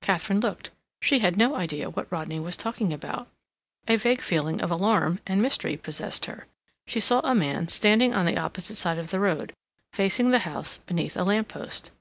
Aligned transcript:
Katharine 0.00 0.40
looked. 0.40 0.70
She 1.00 1.20
had 1.20 1.36
no 1.36 1.54
idea 1.54 1.88
what 1.88 2.10
Rodney 2.10 2.40
was 2.40 2.56
talking 2.56 2.92
about. 2.92 3.28
A 3.86 3.94
vague 3.94 4.20
feeling 4.20 4.60
of 4.60 4.72
alarm 4.72 5.20
and 5.24 5.40
mystery 5.40 5.76
possessed 5.76 6.24
her. 6.24 6.48
She 6.88 6.98
saw 6.98 7.20
a 7.22 7.32
man 7.32 7.68
standing 7.68 8.12
on 8.12 8.26
the 8.26 8.36
opposite 8.38 8.76
side 8.76 8.98
of 8.98 9.10
the 9.12 9.20
road 9.20 9.54
facing 9.92 10.30
the 10.32 10.40
house 10.40 10.78
beneath 10.78 11.16
a 11.16 11.22
lamp 11.22 11.46
post. 11.46 11.92